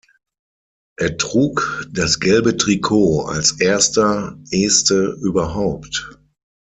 [0.97, 6.17] Er trug das Gelbe Trikot als erster Este überhaupt.